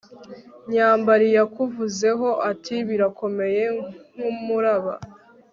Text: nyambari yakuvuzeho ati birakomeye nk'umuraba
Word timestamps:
nyambari 0.73 1.27
yakuvuzeho 1.37 2.27
ati 2.51 2.75
birakomeye 2.87 3.63
nk'umuraba 4.13 4.93